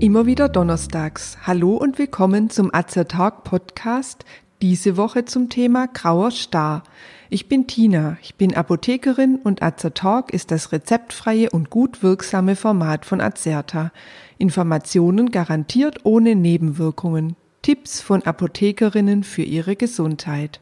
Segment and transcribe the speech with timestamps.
[0.00, 1.38] Immer wieder donnerstags.
[1.42, 4.24] Hallo und willkommen zum Azer Talk Podcast.
[4.62, 6.84] Diese Woche zum Thema grauer Star.
[7.30, 12.54] Ich bin Tina, ich bin Apothekerin und Azer Talk ist das rezeptfreie und gut wirksame
[12.54, 13.90] Format von Azerta.
[14.38, 17.34] Informationen garantiert ohne Nebenwirkungen.
[17.62, 20.60] Tipps von Apothekerinnen für ihre Gesundheit.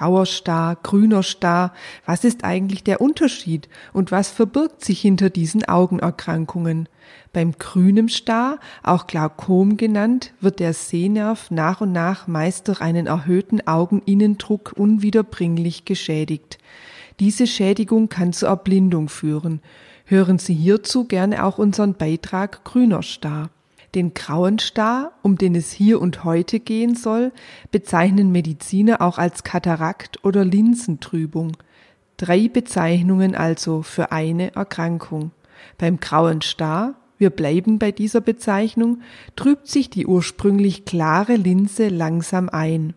[0.00, 1.74] Grauer Star, grüner Star,
[2.06, 6.88] was ist eigentlich der Unterschied und was verbirgt sich hinter diesen Augenerkrankungen?
[7.34, 13.08] Beim grünen Star, auch Glaukom genannt, wird der Sehnerv nach und nach meist durch einen
[13.08, 16.56] erhöhten Augeninnendruck unwiederbringlich geschädigt.
[17.18, 19.60] Diese Schädigung kann zur Erblindung führen.
[20.06, 23.50] Hören Sie hierzu gerne auch unseren Beitrag Grüner Star.
[23.94, 27.32] Den grauen Star, um den es hier und heute gehen soll,
[27.72, 31.56] bezeichnen Mediziner auch als Katarakt oder Linsentrübung.
[32.16, 35.32] Drei Bezeichnungen also für eine Erkrankung.
[35.76, 39.02] Beim grauen Star, wir bleiben bei dieser Bezeichnung,
[39.34, 42.94] trübt sich die ursprünglich klare Linse langsam ein.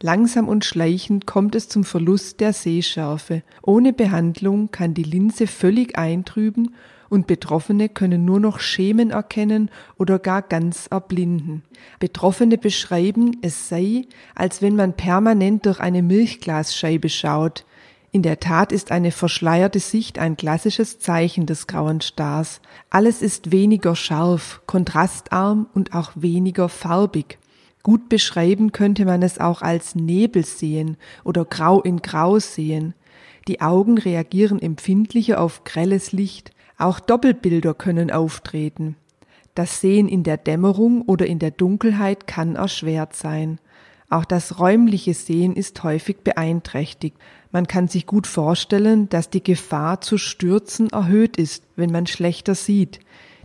[0.00, 3.42] Langsam und schleichend kommt es zum Verlust der Sehschärfe.
[3.62, 6.74] Ohne Behandlung kann die Linse völlig eintrüben
[7.14, 11.62] und Betroffene können nur noch Schemen erkennen oder gar ganz erblinden.
[12.00, 17.64] Betroffene beschreiben, es sei, als wenn man permanent durch eine Milchglasscheibe schaut.
[18.10, 22.60] In der Tat ist eine verschleierte Sicht ein klassisches Zeichen des grauen Stars.
[22.90, 27.38] Alles ist weniger scharf, kontrastarm und auch weniger farbig.
[27.84, 32.94] Gut beschreiben könnte man es auch als Nebel sehen oder Grau in Grau sehen.
[33.46, 38.96] Die Augen reagieren empfindlicher auf grelles Licht, auch Doppelbilder können auftreten.
[39.54, 43.58] Das Sehen in der Dämmerung oder in der Dunkelheit kann erschwert sein.
[44.10, 47.16] Auch das räumliche Sehen ist häufig beeinträchtigt.
[47.52, 52.54] Man kann sich gut vorstellen, dass die Gefahr zu Stürzen erhöht ist, wenn man schlechter
[52.54, 53.00] sieht.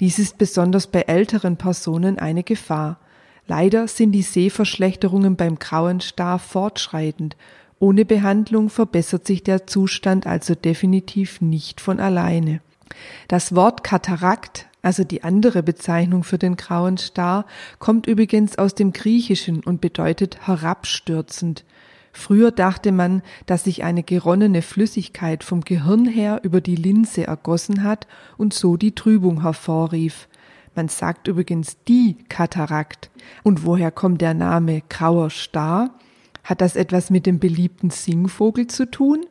[0.00, 2.98] Dies ist besonders bei älteren Personen eine Gefahr.
[3.46, 7.36] Leider sind die Sehverschlechterungen beim grauen Star fortschreitend.
[7.78, 12.60] Ohne Behandlung verbessert sich der Zustand also definitiv nicht von alleine.
[13.28, 17.46] Das Wort Katarakt, also die andere Bezeichnung für den grauen Star,
[17.78, 21.64] kommt übrigens aus dem Griechischen und bedeutet herabstürzend.
[22.12, 27.82] Früher dachte man, dass sich eine geronnene Flüssigkeit vom Gehirn her über die Linse ergossen
[27.82, 30.28] hat und so die Trübung hervorrief.
[30.74, 33.10] Man sagt übrigens die Katarakt.
[33.42, 35.90] Und woher kommt der Name grauer Star?
[36.44, 39.24] Hat das etwas mit dem beliebten Singvogel zu tun?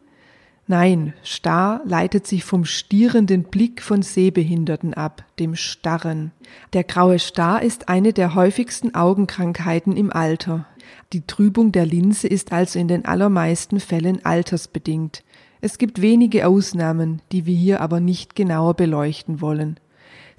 [0.71, 6.31] Nein, starr leitet sich vom stierenden Blick von Sehbehinderten ab, dem Starren.
[6.71, 10.65] Der graue Star ist eine der häufigsten Augenkrankheiten im Alter.
[11.11, 15.25] Die Trübung der Linse ist also in den allermeisten Fällen altersbedingt.
[15.59, 19.77] Es gibt wenige Ausnahmen, die wir hier aber nicht genauer beleuchten wollen.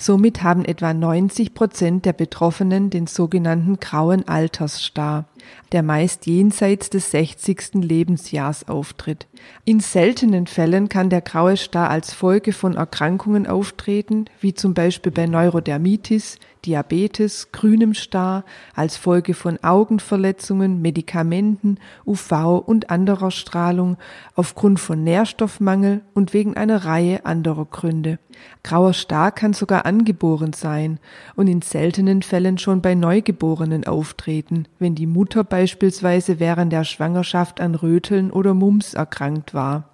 [0.02, 5.26] Somit haben etwa 90 Prozent der Betroffenen den sogenannten grauen Altersstar,
[5.70, 7.74] der meist jenseits des 60.
[7.74, 9.28] Lebensjahrs auftritt.
[9.64, 15.12] In seltenen Fällen kann der graue Star als Folge von Erkrankungen auftreten, wie zum Beispiel
[15.12, 23.96] bei Neurodermitis, Diabetes, grünem Star, als Folge von Augenverletzungen, Medikamenten, UV und anderer Strahlung,
[24.36, 28.20] aufgrund von Nährstoffmangel und wegen einer Reihe anderer Gründe.
[28.62, 31.00] Grauer Star kann sogar angeboren sein
[31.34, 37.60] und in seltenen Fällen schon bei Neugeborenen auftreten, wenn die Mutter beispielsweise während der Schwangerschaft
[37.60, 39.88] an Röteln oder Mumps erkrankt war.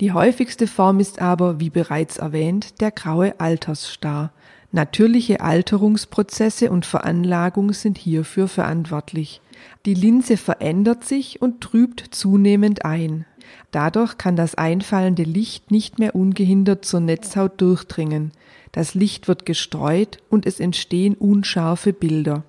[0.00, 4.32] Die häufigste Form ist aber, wie bereits erwähnt, der graue Altersstar.
[4.74, 9.40] Natürliche Alterungsprozesse und Veranlagung sind hierfür verantwortlich.
[9.86, 13.24] Die Linse verändert sich und trübt zunehmend ein.
[13.70, 18.32] Dadurch kann das einfallende Licht nicht mehr ungehindert zur Netzhaut durchdringen.
[18.72, 22.42] Das Licht wird gestreut und es entstehen unscharfe Bilder.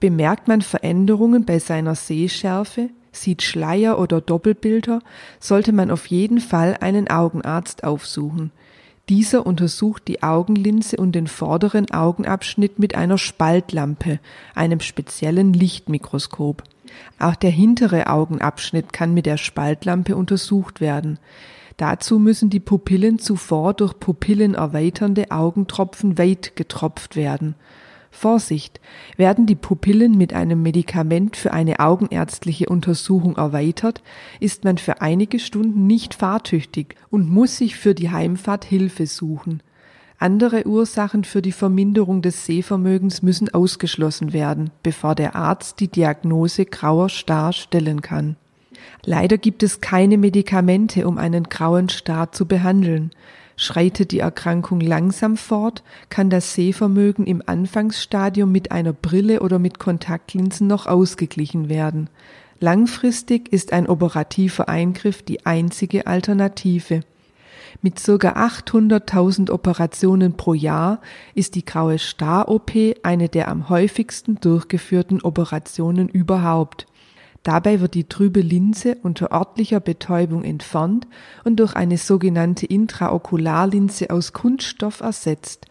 [0.00, 5.02] Bemerkt man Veränderungen bei seiner Sehschärfe, sieht Schleier oder Doppelbilder,
[5.38, 8.50] sollte man auf jeden Fall einen Augenarzt aufsuchen.
[9.10, 14.20] Dieser untersucht die Augenlinse und den vorderen Augenabschnitt mit einer Spaltlampe,
[14.54, 16.62] einem speziellen Lichtmikroskop.
[17.18, 21.18] Auch der hintere Augenabschnitt kann mit der Spaltlampe untersucht werden.
[21.76, 27.56] Dazu müssen die Pupillen zuvor durch pupillenerweiternde Augentropfen weit getropft werden.
[28.10, 28.80] Vorsicht,
[29.16, 34.02] werden die Pupillen mit einem Medikament für eine augenärztliche Untersuchung erweitert,
[34.40, 39.62] ist man für einige Stunden nicht fahrtüchtig und muss sich für die Heimfahrt Hilfe suchen.
[40.18, 46.66] Andere Ursachen für die Verminderung des Sehvermögens müssen ausgeschlossen werden, bevor der Arzt die Diagnose
[46.66, 48.36] grauer Star stellen kann.
[49.04, 53.12] Leider gibt es keine Medikamente, um einen grauen Star zu behandeln.
[53.62, 59.78] Schreitet die Erkrankung langsam fort, kann das Sehvermögen im Anfangsstadium mit einer Brille oder mit
[59.78, 62.08] Kontaktlinsen noch ausgeglichen werden.
[62.58, 67.02] Langfristig ist ein operativer Eingriff die einzige Alternative.
[67.82, 68.12] Mit ca.
[68.12, 71.02] 800.000 Operationen pro Jahr
[71.34, 72.72] ist die graue Star-OP
[73.02, 76.86] eine der am häufigsten durchgeführten Operationen überhaupt.
[77.42, 81.06] Dabei wird die trübe Linse unter örtlicher Betäubung entfernt
[81.44, 85.66] und durch eine sogenannte Intraokularlinse aus Kunststoff ersetzt.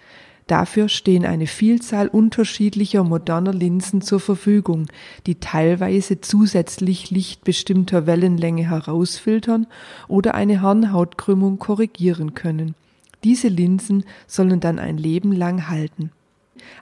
[0.48, 4.88] Dafür stehen eine Vielzahl unterschiedlicher moderner Linsen zur Verfügung,
[5.28, 9.68] die teilweise zusätzlich lichtbestimmter Wellenlänge herausfiltern
[10.08, 12.74] oder eine Hornhautkrümmung korrigieren können.
[13.24, 16.10] Diese Linsen sollen dann ein Leben lang halten.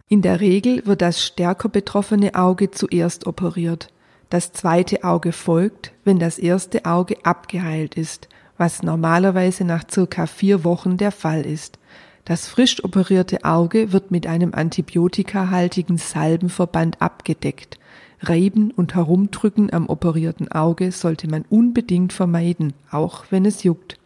[0.08, 3.90] In der Regel wird das stärker betroffene Auge zuerst operiert.
[4.30, 8.28] Das zweite Auge folgt, wenn das erste Auge abgeheilt ist,
[8.58, 11.80] was normalerweise nach circa vier Wochen der Fall ist.
[12.26, 17.80] Das frisch operierte Auge wird mit einem antibiotikahaltigen Salbenverband abgedeckt.
[18.20, 23.98] Reiben und Herumdrücken am operierten Auge sollte man unbedingt vermeiden, auch wenn es juckt.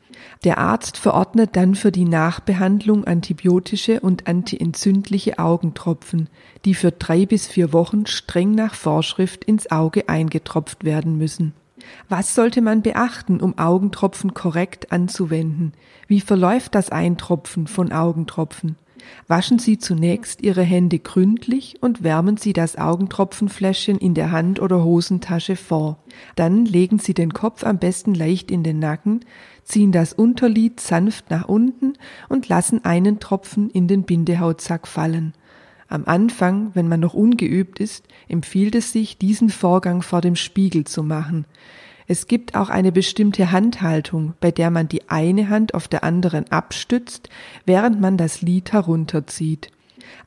[0.44, 6.30] Der Arzt verordnet dann für die Nachbehandlung antibiotische und antientzündliche Augentropfen,
[6.66, 11.54] die für drei bis vier Wochen streng nach Vorschrift ins Auge eingetropft werden müssen.
[12.10, 15.74] Was sollte man beachten, um Augentropfen korrekt anzuwenden?
[16.08, 18.78] Wie verläuft das Eintropfen von Augentropfen?
[19.28, 24.84] Waschen Sie zunächst Ihre Hände gründlich und wärmen Sie das Augentropfenfläschchen in der Hand oder
[24.84, 25.98] Hosentasche vor.
[26.36, 29.22] Dann legen Sie den Kopf am besten leicht in den Nacken,
[29.64, 31.94] ziehen das Unterlid sanft nach unten
[32.30, 35.34] und lassen einen Tropfen in den Bindehautsack fallen.
[35.88, 40.86] Am Anfang, wenn man noch ungeübt ist, empfiehlt es sich, diesen Vorgang vor dem Spiegel
[40.86, 41.46] zu machen.
[42.12, 46.52] Es gibt auch eine bestimmte Handhaltung, bei der man die eine Hand auf der anderen
[46.52, 47.30] abstützt,
[47.66, 49.72] während man das Lid herunterzieht.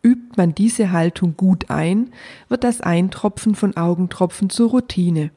[0.02, 2.10] Übt man diese Haltung gut ein,
[2.48, 5.30] wird das Eintropfen von Augentropfen zur Routine.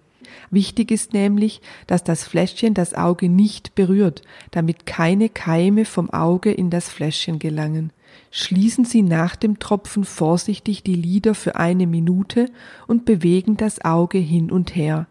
[0.50, 4.22] Wichtig ist nämlich, dass das Fläschchen das Auge nicht berührt,
[4.52, 7.92] damit keine Keime vom Auge in das Fläschchen gelangen.
[8.32, 12.50] Schließen Sie nach dem Tropfen vorsichtig die Lider für eine Minute
[12.88, 15.08] und bewegen das Auge hin und her.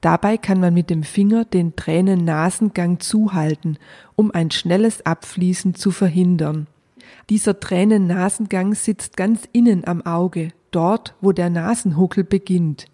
[0.00, 3.78] Dabei kann man mit dem Finger den Tränennasengang zuhalten,
[4.16, 6.66] um ein schnelles Abfließen zu verhindern.
[7.28, 12.86] Dieser Tränennasengang sitzt ganz innen am Auge, dort, wo der Nasenhuckel beginnt.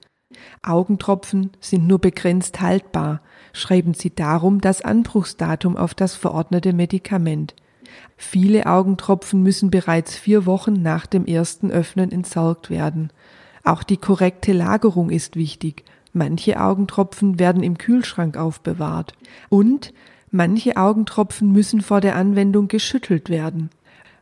[0.62, 7.54] Augentropfen sind nur begrenzt haltbar, schreiben Sie darum das Anbruchsdatum auf das verordnete Medikament.
[8.16, 13.10] Viele Augentropfen müssen bereits vier Wochen nach dem ersten Öffnen entsorgt werden.
[13.62, 15.84] Auch die korrekte Lagerung ist wichtig.
[16.16, 19.12] Manche Augentropfen werden im Kühlschrank aufbewahrt.
[19.50, 19.92] Und
[20.30, 23.68] manche Augentropfen müssen vor der Anwendung geschüttelt werden.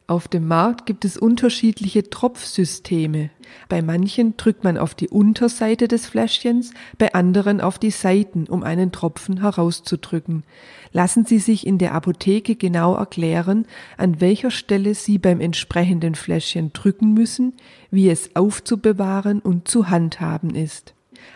[0.09, 3.31] Auf dem Markt gibt es unterschiedliche Tropfsysteme.
[3.69, 8.65] Bei manchen drückt man auf die Unterseite des Fläschchens, bei anderen auf die Seiten, um
[8.65, 10.43] einen Tropfen herauszudrücken.
[10.91, 13.67] Lassen Sie sich in der Apotheke genau erklären,
[13.97, 17.53] an welcher Stelle Sie beim entsprechenden Fläschchen drücken müssen,
[17.93, 20.93] wie es aufzubewahren und zu handhaben ist.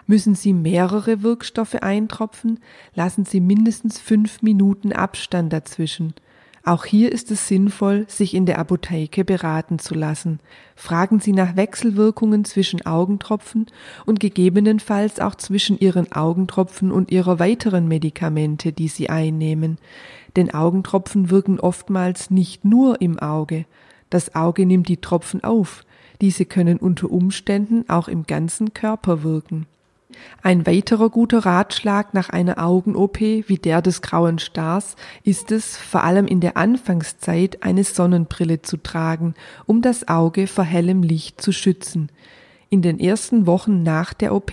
[0.07, 2.61] Müssen Sie mehrere Wirkstoffe eintropfen,
[2.95, 6.15] lassen Sie mindestens fünf Minuten Abstand dazwischen.
[6.69, 10.39] Auch hier ist es sinnvoll, sich in der Apotheke beraten zu lassen.
[10.77, 13.69] Fragen Sie nach Wechselwirkungen zwischen Augentropfen
[14.05, 19.79] und gegebenenfalls auch zwischen Ihren Augentropfen und Ihrer weiteren Medikamente, die Sie einnehmen.
[20.37, 23.65] Denn Augentropfen wirken oftmals nicht nur im Auge.
[24.11, 25.85] Das Auge nimmt die Tropfen auf.
[26.21, 29.67] Diese können unter Umständen auch im ganzen Körper wirken.
[30.43, 36.03] Ein weiterer guter Ratschlag nach einer Augen-OP wie der des grauen Stars ist es, vor
[36.03, 39.35] allem in der Anfangszeit eine Sonnenbrille zu tragen,
[39.67, 42.09] um das Auge vor hellem Licht zu schützen.
[42.71, 44.53] In den ersten Wochen nach der OP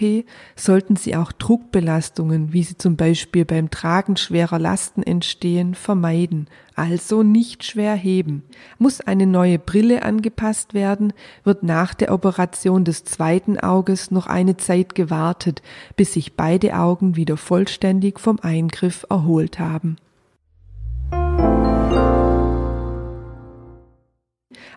[0.56, 7.24] sollten Sie auch Druckbelastungen, wie sie zum Beispiel beim Tragen schwerer Lasten entstehen, vermeiden, also
[7.24, 8.44] nicht schwer heben.
[8.80, 11.12] Muss eine neue Brille angepasst werden,
[11.44, 15.62] wird nach der Operation des zweiten Auges noch eine Zeit gewartet,
[15.98, 19.98] bis sich beide Augen wieder vollständig vom Eingriff erholt haben.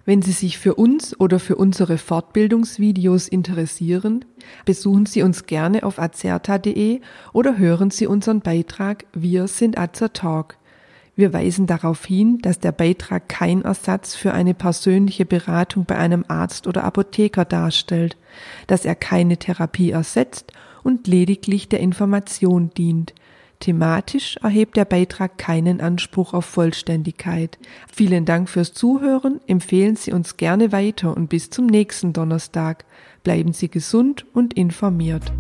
[0.05, 4.25] Wenn Sie sich für uns oder für unsere Fortbildungsvideos interessieren,
[4.65, 7.01] besuchen Sie uns gerne auf azerta.de
[7.33, 10.59] oder hören Sie unseren Beitrag Wir sind Azertalk.
[11.19, 16.25] Wir weisen darauf hin, dass der Beitrag kein Ersatz für eine persönliche Beratung bei einem
[16.29, 18.17] Arzt oder Apotheker darstellt,
[18.69, 20.53] dass er keine Therapie ersetzt
[20.85, 23.15] und lediglich der Information dient.
[23.61, 27.59] Thematisch erhebt der Beitrag keinen Anspruch auf Vollständigkeit.
[27.93, 32.85] Vielen Dank fürs Zuhören, empfehlen Sie uns gerne weiter und bis zum nächsten Donnerstag.
[33.25, 35.33] Bleiben Sie gesund und informiert.